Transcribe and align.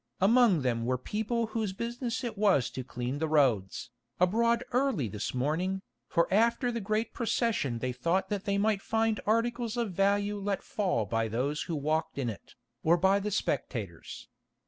Among 0.19 0.63
them 0.63 0.83
were 0.87 0.97
people 0.97 1.45
whose 1.45 1.73
business 1.73 2.23
it 2.23 2.35
was 2.35 2.71
to 2.71 2.83
clean 2.83 3.19
the 3.19 3.27
roads, 3.27 3.91
abroad 4.19 4.63
early 4.71 5.07
this 5.07 5.35
morning, 5.35 5.83
for 6.07 6.27
after 6.33 6.71
the 6.71 6.81
great 6.81 7.13
procession 7.13 7.77
they 7.77 7.93
thought 7.93 8.27
that 8.29 8.45
they 8.45 8.57
might 8.57 8.81
find 8.81 9.19
articles 9.27 9.77
of 9.77 9.93
value 9.93 10.39
let 10.39 10.63
fall 10.63 11.05
by 11.05 11.27
those 11.27 11.61
who 11.61 11.75
walked 11.75 12.17
in 12.17 12.31
it, 12.31 12.55
or 12.81 12.97
by 12.97 13.19
the 13.19 13.29
spectators. 13.29 14.27